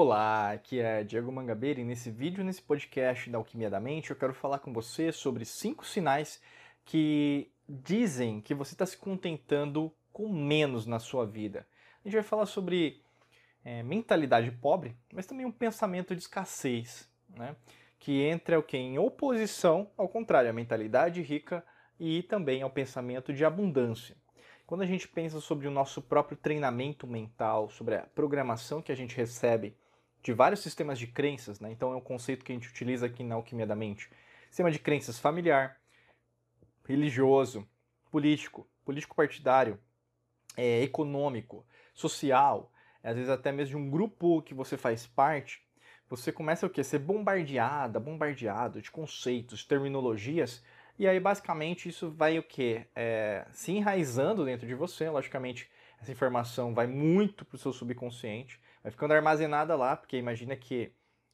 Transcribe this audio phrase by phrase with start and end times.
[0.00, 4.16] Olá, aqui é Diego Mangabeira e nesse vídeo, nesse podcast da Alquimia da Mente, eu
[4.16, 6.40] quero falar com você sobre cinco sinais
[6.84, 11.66] que dizem que você está se contentando com menos na sua vida.
[12.04, 13.02] A gente vai falar sobre
[13.64, 17.56] é, mentalidade pobre, mas também um pensamento de escassez, né?
[17.98, 21.64] que entra o que em oposição ao contrário, à mentalidade rica
[21.98, 24.16] e também ao pensamento de abundância.
[24.64, 28.94] Quando a gente pensa sobre o nosso próprio treinamento mental, sobre a programação que a
[28.94, 29.74] gente recebe
[30.22, 31.70] de vários sistemas de crenças, né?
[31.70, 34.10] então é um conceito que a gente utiliza aqui na Alquimia da Mente.
[34.48, 35.80] Sistema de crenças familiar,
[36.86, 37.68] religioso,
[38.10, 39.78] político, político partidário,
[40.56, 42.72] é, econômico, social,
[43.02, 45.62] às vezes até mesmo de um grupo que você faz parte,
[46.08, 46.82] você começa o quê?
[46.82, 50.62] Ser bombardeada, bombardeado de conceitos, terminologias
[50.98, 52.86] e aí, basicamente, isso vai o quê?
[52.94, 55.08] É, se enraizando dentro de você.
[55.08, 60.56] Logicamente, essa informação vai muito para o seu subconsciente, vai ficando armazenada lá, porque imagina
[60.56, 60.92] que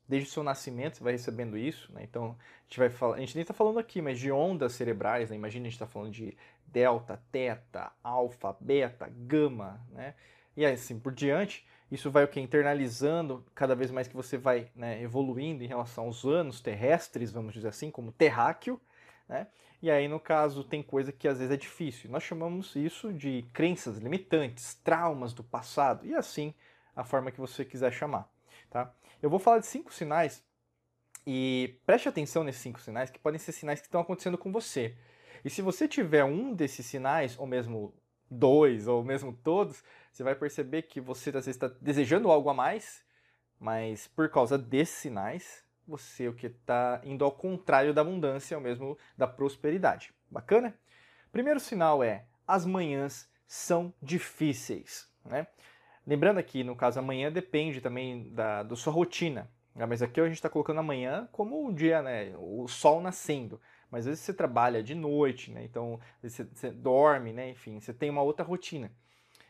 [0.08, 2.02] desde o seu nascimento você vai recebendo isso, né?
[2.02, 5.30] Então, a gente vai falar, a gente nem está falando aqui, mas de ondas cerebrais,
[5.30, 5.36] né?
[5.36, 10.14] Imagina a gente está falando de delta, teta, alfa, beta, gama, né?
[10.56, 14.70] E assim por diante, isso vai o que internalizando cada vez mais que você vai
[14.74, 18.80] né, evoluindo em relação aos anos terrestres, vamos dizer assim, como terráqueo,
[19.28, 19.46] né?
[19.82, 22.10] E aí, no caso, tem coisa que às vezes é difícil.
[22.10, 26.54] Nós chamamos isso de crenças limitantes, traumas do passado, e assim
[26.94, 28.28] a forma que você quiser chamar.
[28.70, 28.92] Tá?
[29.22, 30.44] Eu vou falar de cinco sinais
[31.26, 34.96] e preste atenção nesses cinco sinais, que podem ser sinais que estão acontecendo com você.
[35.44, 37.94] E se você tiver um desses sinais, ou mesmo
[38.30, 42.54] dois, ou mesmo todos, você vai perceber que você às vezes está desejando algo a
[42.54, 43.02] mais,
[43.58, 48.62] mas por causa desses sinais, você o que está indo ao contrário da abundância, ou
[48.62, 50.12] mesmo da prosperidade.
[50.30, 50.74] Bacana?
[51.30, 55.46] Primeiro sinal é as manhãs são difíceis, né?
[56.06, 59.50] Lembrando aqui, no caso, amanhã depende também da, da sua rotina.
[59.74, 59.86] Né?
[59.86, 62.34] Mas aqui a gente está colocando amanhã como o dia, né?
[62.38, 63.60] O sol nascendo.
[63.90, 65.64] Mas às vezes você trabalha de noite, né?
[65.64, 67.50] Então você, você dorme, né?
[67.50, 68.90] Enfim, você tem uma outra rotina.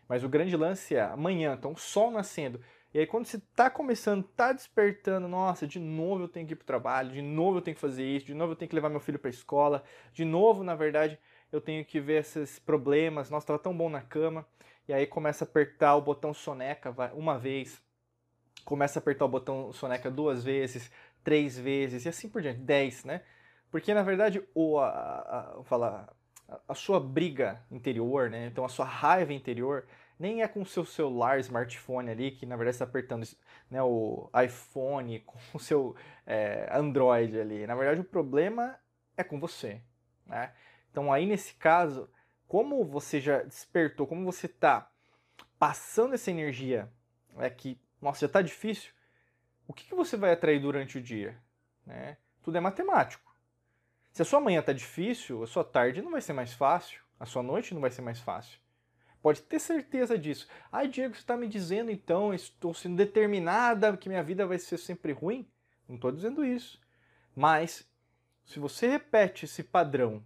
[0.09, 2.61] Mas o grande lance é amanhã, então o sol nascendo.
[2.93, 6.57] E aí quando você está começando, está despertando, nossa, de novo eu tenho que ir
[6.57, 8.75] para o trabalho, de novo eu tenho que fazer isso, de novo eu tenho que
[8.75, 11.19] levar meu filho para a escola, de novo, na verdade,
[11.51, 14.47] eu tenho que ver esses problemas, nossa, estava tão bom na cama.
[14.89, 17.83] E aí começa a apertar o botão soneca uma vez,
[18.65, 20.91] começa a apertar o botão soneca duas vezes,
[21.23, 23.23] três vezes e assim por diante, dez, né?
[23.71, 26.07] Porque na verdade o, a, a,
[26.49, 28.47] a, a sua briga interior, né?
[28.47, 29.87] Então a sua raiva interior
[30.19, 33.27] nem é com o seu celular, smartphone ali, que na verdade está apertando
[33.71, 35.97] né, o iPhone, com o seu
[36.27, 37.67] é, Android ali.
[37.67, 38.79] Na verdade, o problema
[39.17, 39.81] é com você.
[40.27, 40.53] Né?
[40.91, 42.09] Então, aí nesse caso,
[42.49, 44.91] como você já despertou, como você está
[45.59, 46.91] passando essa energia
[47.39, 48.93] é que, nossa, já está difícil,
[49.67, 51.41] o que, que você vai atrair durante o dia?
[51.87, 52.17] Né?
[52.43, 53.35] Tudo é matemático.
[54.13, 57.27] Se a sua manhã está difícil, a sua tarde não vai ser mais fácil, a
[57.27, 58.61] sua noite não vai ser mais fácil.
[59.23, 60.47] Pode ter certeza disso.
[60.71, 64.77] Ai, Diego, você está me dizendo então, estou sendo determinada que minha vida vai ser
[64.77, 65.49] sempre ruim?
[65.89, 66.79] Não estou dizendo isso.
[67.35, 67.89] Mas,
[68.45, 70.23] se você repete esse padrão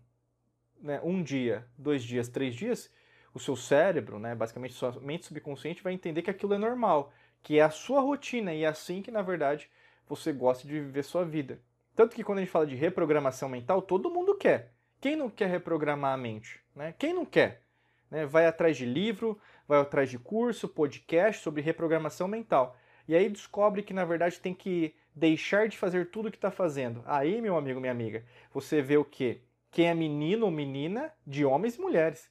[0.81, 2.91] né, um dia, dois dias, três dias,
[3.35, 7.13] o seu cérebro, né, basicamente sua mente subconsciente, vai entender que aquilo é normal,
[7.43, 9.71] que é a sua rotina e é assim que, na verdade,
[10.09, 11.61] você gosta de viver sua vida.
[11.95, 14.73] Tanto que quando a gente fala de reprogramação mental, todo mundo quer.
[15.01, 16.61] Quem não quer reprogramar a mente?
[16.75, 16.95] Né?
[16.99, 17.63] Quem não quer?
[18.11, 18.25] Né?
[18.25, 22.77] Vai atrás de livro, vai atrás de curso, podcast sobre reprogramação mental.
[23.07, 26.51] E aí descobre que na verdade tem que deixar de fazer tudo o que está
[26.51, 27.03] fazendo.
[27.07, 29.41] Aí, meu amigo, minha amiga, você vê o quê?
[29.71, 32.31] Quem é menino ou menina de homens e mulheres.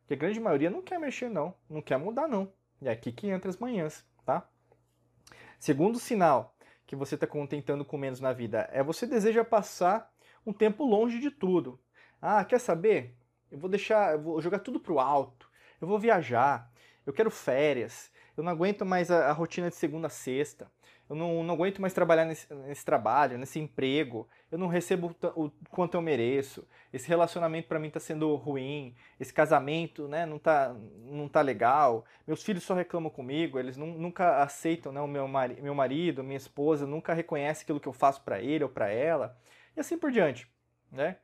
[0.00, 1.54] Porque a grande maioria não quer mexer, não.
[1.68, 2.52] Não quer mudar, não.
[2.80, 4.48] E é aqui que entra as manhãs, tá?
[5.58, 6.54] Segundo sinal
[6.86, 10.12] que você está contentando com menos na vida é você deseja passar
[10.46, 11.80] um tempo longe de tudo.
[12.22, 13.16] Ah, quer saber?
[13.50, 15.50] Eu vou deixar, eu vou jogar tudo pro alto.
[15.80, 16.70] Eu vou viajar.
[17.04, 18.12] Eu quero férias.
[18.36, 20.70] Eu não aguento mais a, a rotina de segunda a sexta.
[21.08, 24.28] Eu não, não aguento mais trabalhar nesse, nesse, trabalho, nesse emprego.
[24.50, 26.66] Eu não recebo o, quanto eu mereço.
[26.92, 28.94] Esse relacionamento para mim está sendo ruim.
[29.20, 30.74] Esse casamento, né, não tá,
[31.04, 32.04] não tá legal.
[32.26, 33.58] Meus filhos só reclamam comigo.
[33.58, 37.80] Eles não, nunca aceitam, né, o meu, mari, meu marido, minha esposa nunca reconhece aquilo
[37.80, 39.38] que eu faço para ele ou para ela.
[39.76, 40.50] E assim por diante,
[40.90, 41.18] né?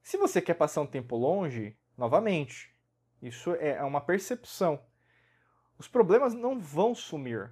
[0.00, 2.72] Se você quer passar um tempo longe, novamente,
[3.22, 4.78] isso é uma percepção.
[5.78, 7.50] Os problemas não vão sumir.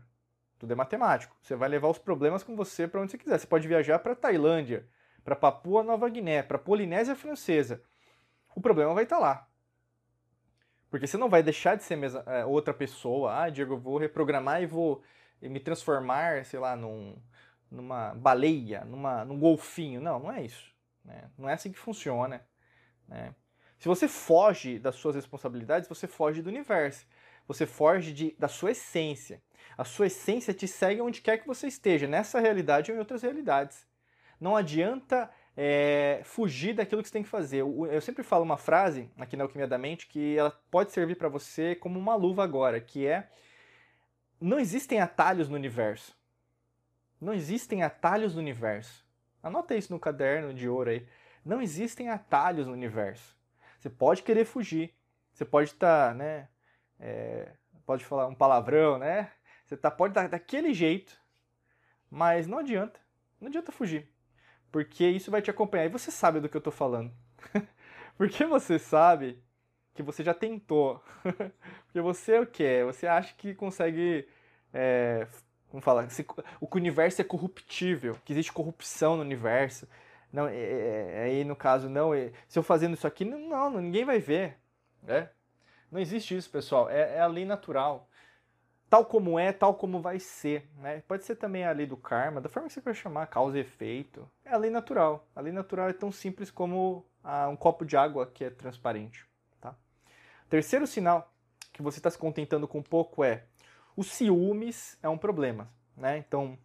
[0.63, 1.37] Tudo é matemático.
[1.43, 3.37] Você vai levar os problemas com você para onde você quiser.
[3.37, 4.87] Você pode viajar para Tailândia,
[5.25, 7.83] para Papua Nova Guiné, para Polinésia Francesa.
[8.55, 9.49] O problema vai estar tá lá.
[10.89, 11.99] Porque você não vai deixar de ser
[12.29, 13.43] é, outra pessoa.
[13.43, 15.03] Ah, Diego, eu vou reprogramar e vou
[15.41, 17.21] me transformar, sei lá, num,
[17.69, 20.01] numa baleia, numa, num golfinho.
[20.01, 20.73] Não, não é isso.
[21.05, 21.29] Né?
[21.37, 22.41] Não é assim que funciona.
[23.09, 23.35] Né?
[23.81, 27.05] Se você foge das suas responsabilidades, você foge do universo.
[27.47, 29.43] Você foge de, da sua essência.
[29.77, 33.23] A sua essência te segue onde quer que você esteja, nessa realidade ou em outras
[33.23, 33.87] realidades.
[34.41, 37.59] Não adianta é, fugir daquilo que você tem que fazer.
[37.59, 41.17] Eu, eu, sempre falo uma frase aqui na Alquimia da Mente que ela pode servir
[41.17, 43.29] para você como uma luva agora, que é
[44.41, 46.17] não existem atalhos no universo.
[47.21, 49.07] Não existem atalhos no universo.
[49.41, 51.07] Anota isso no caderno de ouro aí.
[51.45, 53.37] Não existem atalhos no universo.
[53.79, 54.93] Você pode querer fugir.
[55.33, 56.49] Você pode estar, tá, né?
[57.03, 57.53] É,
[57.85, 59.31] pode falar um palavrão, né?
[59.67, 61.15] Você tá, pode estar daquele jeito,
[62.11, 63.01] mas não adianta.
[63.41, 64.09] Não adianta fugir.
[64.71, 65.87] Porque isso vai te acompanhar.
[65.87, 67.13] E você sabe do que eu estou falando.
[68.17, 69.43] Porque você sabe
[69.95, 71.03] que você já tentou.
[71.85, 72.85] Porque você é o que?
[72.85, 74.27] Você acha que consegue
[74.73, 75.27] é,
[75.73, 76.25] como fala, se,
[76.61, 79.89] o universo é corruptível, que existe corrupção no universo.
[80.31, 83.39] Não, é, é, é aí no caso, não, é, se eu fazendo isso aqui, não,
[83.49, 84.59] não, ninguém vai ver.
[85.03, 85.31] Né?
[85.93, 86.89] Não existe isso, pessoal.
[86.89, 88.09] É, é, a lei natural.
[88.89, 90.67] Tal como é, tal como vai ser.
[90.79, 91.03] Né?
[91.07, 93.61] Pode ser também a lei do karma, da forma que você vai chamar, causa e
[93.61, 94.27] efeito.
[94.43, 95.29] É a lei natural.
[95.37, 99.27] A lei natural é tão simples como ah, um copo de água que é transparente.
[99.61, 99.77] Tá?
[100.49, 101.31] Terceiro sinal
[101.75, 103.45] que você está se contentando com pouco é
[103.95, 106.17] o ciúmes é um problema, né?
[106.17, 106.59] Então,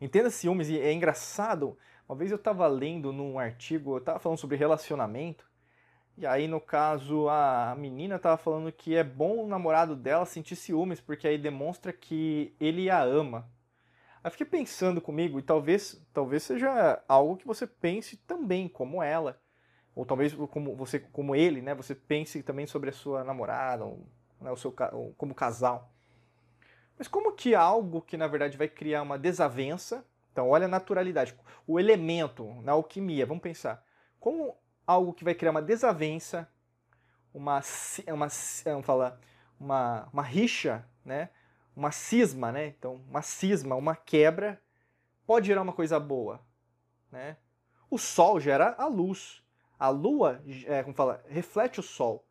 [0.00, 1.78] entenda ciúmes e é engraçado.
[2.08, 5.48] Uma vez eu estava lendo num artigo, eu estava falando sobre relacionamento,
[6.16, 10.56] e aí no caso a menina estava falando que é bom o namorado dela sentir
[10.56, 13.48] ciúmes, porque aí demonstra que ele a ama.
[14.22, 19.38] Aí fiquei pensando comigo, e talvez, talvez seja algo que você pense também, como ela.
[19.94, 21.74] Ou talvez como você, como ele, né?
[21.74, 24.06] Você pense também sobre a sua namorada, ou,
[24.40, 24.74] né, o seu
[25.16, 25.92] como casal.
[26.98, 31.34] Mas como que algo que na verdade vai criar uma desavença, então olha a naturalidade,
[31.66, 33.84] o elemento na alquimia, vamos pensar,
[34.18, 36.48] como algo que vai criar uma desavença,
[37.32, 37.60] uma,
[38.08, 38.28] uma
[38.64, 39.18] vamos falar,
[39.58, 41.30] uma, uma rixa, né?
[41.74, 42.68] uma cisma, né?
[42.68, 44.60] então uma cisma, uma quebra,
[45.26, 46.40] pode gerar uma coisa boa.
[47.10, 47.36] Né?
[47.90, 49.42] O Sol gera a luz,
[49.78, 52.26] a Lua, é, como fala, reflete o Sol.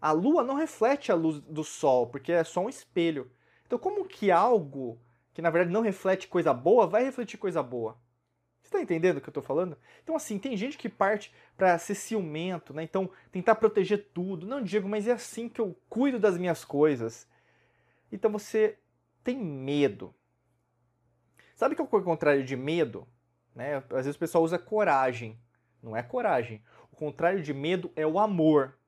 [0.00, 3.30] A Lua não reflete a luz do Sol, porque é só um espelho.
[3.66, 5.00] Então, como que algo
[5.34, 7.98] que na verdade não reflete coisa boa vai refletir coisa boa?
[8.68, 9.78] Você está entendendo o que eu estou falando?
[10.04, 12.82] Então, assim, tem gente que parte para ser ciumento, né?
[12.82, 14.46] Então, tentar proteger tudo.
[14.46, 17.26] Não, Diego, mas é assim que eu cuido das minhas coisas.
[18.12, 18.78] Então, você
[19.24, 20.14] tem medo.
[21.56, 23.08] Sabe que é o contrário de medo?
[23.54, 23.76] Né?
[23.76, 25.40] Às vezes o pessoal usa coragem.
[25.82, 26.62] Não é coragem.
[26.92, 28.78] O contrário de medo é o amor.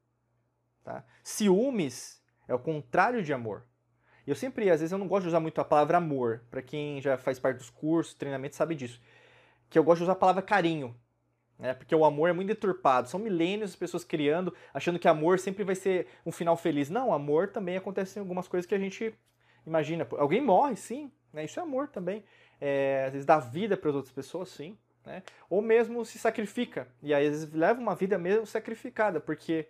[0.85, 1.03] Tá?
[1.25, 3.65] Ciúmes é o contrário de amor.
[4.27, 6.43] Eu sempre, às vezes, eu não gosto de usar muito a palavra amor.
[6.51, 9.01] Para quem já faz parte dos cursos, treinamento, sabe disso.
[9.71, 10.95] Que eu gosto de usar a palavra carinho.
[11.59, 11.75] Né?
[11.75, 13.09] Porque o amor é muito deturpado.
[13.09, 16.91] São milênios as pessoas criando, achando que amor sempre vai ser um final feliz.
[16.91, 19.15] Não, amor também acontece em algumas coisas que a gente
[19.67, 20.07] imagina.
[20.19, 21.11] Alguém morre, sim.
[21.33, 21.45] Né?
[21.45, 22.25] Isso é amor também.
[22.61, 24.77] É, às vezes dá vida para as outras pessoas, sim.
[25.07, 25.23] Né?
[25.49, 26.89] Ou mesmo se sacrifica.
[27.03, 29.69] E aí, às vezes leva uma vida mesmo sacrificada, porque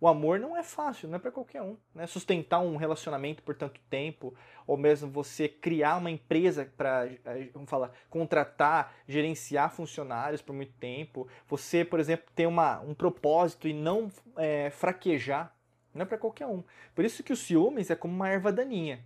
[0.00, 1.76] o amor não é fácil, não é para qualquer um.
[1.94, 2.06] Né?
[2.06, 4.34] Sustentar um relacionamento por tanto tempo,
[4.66, 10.72] ou mesmo você criar uma empresa para, eh, vamos falar, contratar, gerenciar funcionários por muito
[10.74, 11.28] tempo.
[11.48, 15.54] Você, por exemplo, ter uma, um propósito e não é, fraquejar,
[15.94, 16.64] não é para qualquer um.
[16.94, 19.04] Por isso que o ciúmes é como uma erva daninha.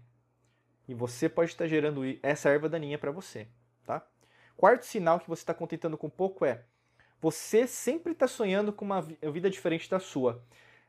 [0.86, 3.48] E você pode estar gerando essa erva daninha para você,
[3.84, 4.06] tá?
[4.56, 6.62] Quarto sinal que você está contentando com pouco é
[7.20, 10.44] você sempre está sonhando com uma vida diferente da sua.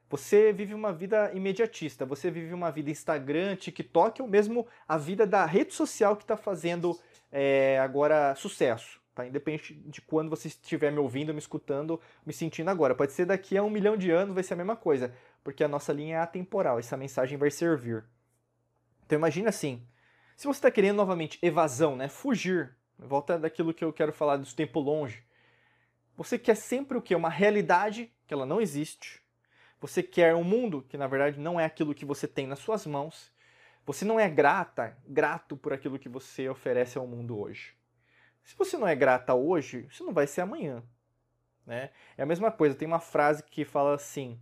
[0.10, 5.26] Você vive uma vida imediatista, você vive uma vida Instagram, TikTok ou mesmo a vida
[5.26, 6.98] da rede social que está fazendo
[7.32, 9.02] é, agora sucesso.
[9.16, 9.26] Tá?
[9.26, 12.94] Independente de quando você estiver me ouvindo, me escutando, me sentindo agora.
[12.94, 15.68] Pode ser daqui a um milhão de anos, vai ser a mesma coisa, porque a
[15.68, 18.04] nossa linha é atemporal, essa mensagem vai servir.
[19.06, 19.82] Então imagina assim,
[20.36, 24.54] se você está querendo novamente evasão, né, fugir, volta daquilo que eu quero falar do
[24.54, 25.24] tempo longe,
[26.18, 27.16] você quer sempre o que?
[27.16, 29.22] Uma realidade que ela não existe,
[29.86, 32.88] você quer um mundo que na verdade não é aquilo que você tem nas suas
[32.88, 33.32] mãos.
[33.86, 37.76] Você não é grata, grato por aquilo que você oferece ao mundo hoje.
[38.44, 40.84] Se você não é grata hoje, você não vai ser amanhã.
[41.68, 41.92] Né?
[42.18, 44.40] É a mesma coisa, tem uma frase que fala assim: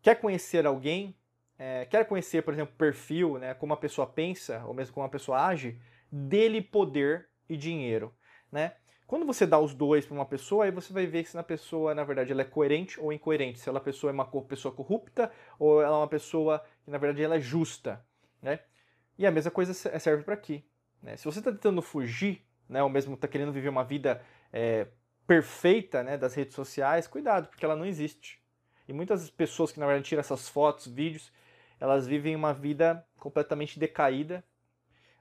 [0.00, 1.16] quer conhecer alguém,
[1.58, 5.10] é, quer conhecer, por exemplo, perfil, né, como a pessoa pensa, ou mesmo como a
[5.10, 5.80] pessoa age,
[6.10, 8.14] dele poder e dinheiro.
[8.50, 8.74] Né?
[9.08, 11.94] Quando você dá os dois para uma pessoa, aí você vai ver se na pessoa,
[11.94, 13.58] na verdade, ela é coerente ou incoerente.
[13.58, 17.22] Se ela pessoa é uma pessoa corrupta ou ela é uma pessoa que, na verdade,
[17.22, 18.04] ela é justa.
[18.42, 18.60] Né?
[19.16, 20.62] E a mesma coisa serve para aqui.
[21.02, 21.16] Né?
[21.16, 24.22] Se você está tentando fugir, né, ou mesmo está querendo viver uma vida
[24.52, 24.86] é,
[25.26, 28.38] perfeita né, das redes sociais, cuidado, porque ela não existe.
[28.86, 31.32] E muitas pessoas que na verdade tiram essas fotos, vídeos,
[31.80, 34.44] elas vivem uma vida completamente decaída,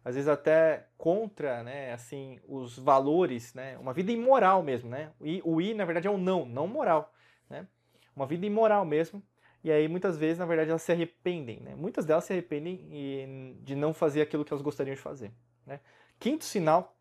[0.08, 5.12] às vezes até contra, né, assim, os valores, né, uma vida imoral mesmo, né?
[5.20, 7.14] E o i na verdade é o não, não moral,
[7.50, 7.68] né?
[8.16, 9.22] Uma vida imoral mesmo.
[9.62, 11.76] E aí muitas vezes, na verdade, elas se arrependem, né?
[11.76, 15.30] Muitas delas se arrependem de não fazer aquilo que elas gostariam de fazer,
[15.66, 15.82] né?
[16.18, 16.96] Quinto sinal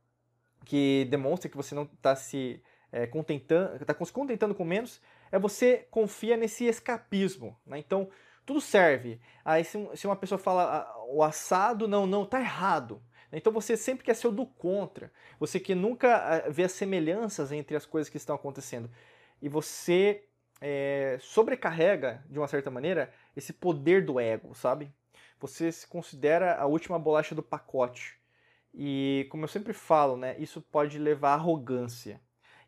[0.64, 2.60] que demonstra que você não está se
[2.90, 7.78] é, contentando, está se contentando com menos, é você confia nesse escapismo, né?
[7.78, 8.08] Então
[8.46, 9.20] tudo serve.
[9.44, 13.02] Aí se, se uma pessoa fala ah, o assado, não, não, tá errado.
[13.32, 15.12] Então você sempre quer ser o do contra.
[15.38, 18.88] Você que nunca ah, vê as semelhanças entre as coisas que estão acontecendo.
[19.42, 20.24] E você
[20.60, 24.90] é, sobrecarrega, de uma certa maneira, esse poder do ego, sabe?
[25.38, 28.18] Você se considera a última bolacha do pacote.
[28.72, 32.20] E como eu sempre falo, né, isso pode levar à arrogância.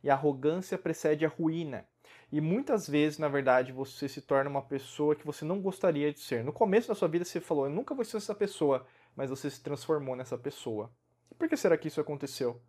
[0.02, 1.86] E a arrogância precede a ruína.
[2.30, 6.20] E muitas vezes, na verdade, você se torna uma pessoa que você não gostaria de
[6.20, 6.44] ser.
[6.44, 9.48] No começo da sua vida você falou, eu nunca vou ser essa pessoa, mas você
[9.48, 10.92] se transformou nessa pessoa.
[11.30, 12.60] E por que será que isso aconteceu?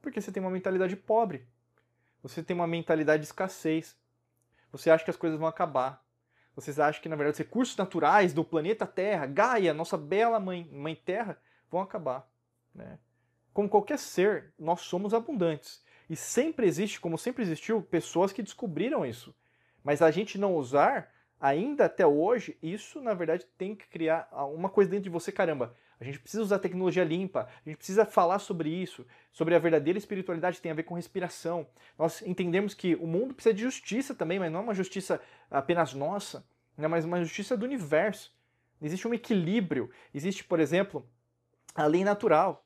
[0.00, 1.46] Porque você tem uma mentalidade pobre.
[2.22, 3.94] Você tem uma mentalidade de escassez.
[4.72, 6.02] Você acha que as coisas vão acabar.
[6.56, 10.66] Vocês acham que, na verdade, os recursos naturais do planeta Terra, Gaia, nossa bela mãe,
[10.72, 11.38] mãe Terra,
[11.70, 12.26] vão acabar.
[12.74, 12.98] Né?
[13.52, 15.83] Como qualquer ser, nós somos abundantes.
[16.08, 19.34] E sempre existe, como sempre existiu, pessoas que descobriram isso.
[19.82, 24.68] Mas a gente não usar, ainda até hoje, isso na verdade tem que criar uma
[24.68, 25.74] coisa dentro de você, caramba.
[26.00, 29.98] A gente precisa usar tecnologia limpa, a gente precisa falar sobre isso, sobre a verdadeira
[29.98, 31.66] espiritualidade que tem a ver com respiração.
[31.98, 35.20] Nós entendemos que o mundo precisa de justiça também, mas não é uma justiça
[35.50, 36.44] apenas nossa,
[36.76, 38.34] né, mas uma justiça do universo.
[38.82, 39.90] Existe um equilíbrio.
[40.12, 41.08] Existe, por exemplo,
[41.74, 42.63] a lei natural.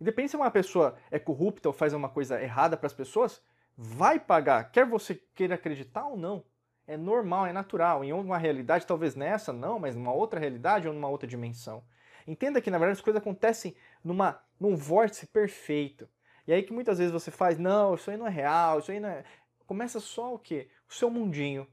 [0.00, 3.42] Independente se uma pessoa é corrupta ou faz uma coisa errada para as pessoas,
[3.76, 6.44] vai pagar, quer você queira acreditar ou não.
[6.86, 8.02] É normal, é natural.
[8.02, 11.84] Em uma realidade, talvez nessa, não, mas numa outra realidade ou numa outra dimensão.
[12.26, 16.08] Entenda que, na verdade, as coisas acontecem numa, num vórtice perfeito.
[16.46, 18.98] E aí que muitas vezes você faz, não, isso aí não é real, isso aí
[18.98, 19.22] não é.
[19.66, 20.70] Começa só o quê?
[20.88, 21.66] O seu mundinho.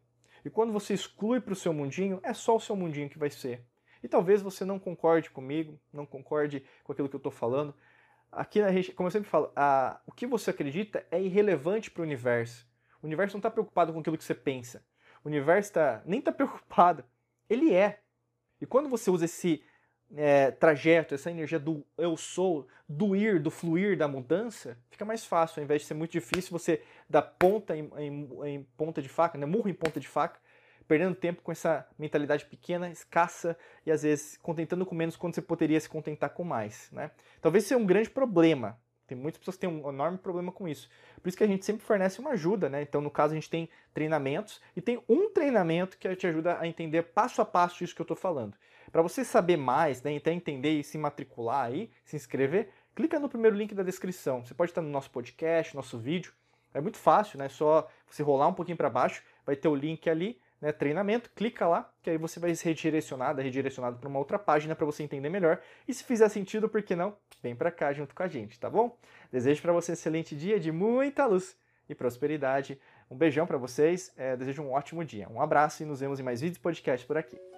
[0.44, 3.29] E quando você exclui para o seu mundinho, é só o seu mundinho que vai
[3.29, 3.65] ser.
[4.03, 7.74] E talvez você não concorde comigo, não concorde com aquilo que eu estou falando,
[8.32, 8.60] Aqui,
[8.94, 12.67] como eu sempre falo, a, o que você acredita é irrelevante para o universo.
[13.01, 14.84] O universo não está preocupado com aquilo que você pensa.
[15.24, 17.03] O universo tá, nem está preocupado.
[17.50, 18.00] Ele é.
[18.60, 19.63] E quando você usa esse
[20.15, 25.25] é, trajeto, essa energia do eu sou, do ir, do fluir, da mudança, fica mais
[25.25, 25.60] fácil.
[25.60, 29.38] Ao invés de ser muito difícil, você dá ponta em, em, em ponta de faca,
[29.38, 29.46] né?
[29.46, 30.39] murro em ponta de faca,
[30.87, 35.41] perdendo tempo com essa mentalidade pequena, escassa e às vezes contentando com menos quando você
[35.41, 36.89] poderia se contentar com mais.
[36.91, 37.11] Né?
[37.41, 38.79] Talvez seja um grande problema.
[39.07, 40.89] Tem muitas pessoas que têm um enorme problema com isso.
[41.21, 42.81] Por isso que a gente sempre fornece uma ajuda, né?
[42.81, 46.67] Então, no caso, a gente tem treinamentos e tem um treinamento que te ajuda a
[46.67, 48.57] entender passo a passo isso que eu estou falando.
[48.91, 53.29] Para você saber mais, né, até entender e se matricular aí, se inscrever, clica no
[53.29, 54.43] primeiro link da descrição.
[54.43, 56.33] Você pode estar no nosso podcast, nosso vídeo.
[56.73, 57.45] É muito fácil, né?
[57.45, 61.29] É só você rolar um pouquinho para baixo, vai ter o link ali né, treinamento,
[61.35, 65.03] clica lá, que aí você vai ser redirecionado, redirecionado para uma outra página para você
[65.03, 65.62] entender melhor.
[65.88, 67.15] E se fizer sentido, por que não?
[67.41, 68.97] Vem para cá junto com a gente, tá bom?
[69.31, 71.57] Desejo para você um excelente dia de muita luz
[71.89, 72.79] e prosperidade.
[73.09, 75.29] Um beijão para vocês, é, desejo um ótimo dia.
[75.29, 77.54] Um abraço e nos vemos em mais vídeos e podcasts por aqui.